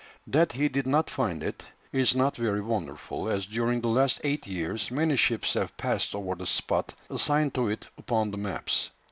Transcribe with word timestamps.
That 0.25 0.53
he 0.53 0.67
did 0.67 0.87
not 0.87 1.11
find 1.11 1.43
it 1.43 1.61
is 1.91 2.15
not 2.15 2.35
very 2.35 2.59
wonderful, 2.61 3.29
as 3.29 3.45
during 3.45 3.81
the 3.81 3.87
last 3.89 4.19
eight 4.23 4.47
years 4.47 4.89
many 4.89 5.15
ships 5.15 5.53
have 5.53 5.77
passed 5.77 6.15
over 6.15 6.33
the 6.33 6.47
spot 6.47 6.95
assigned 7.11 7.53
to 7.53 7.67
it 7.69 7.87
upon 7.99 8.31
the 8.31 8.37
maps. 8.37 8.89